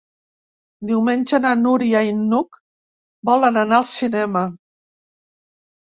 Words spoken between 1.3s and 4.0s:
na Núria i n'Hug volen anar al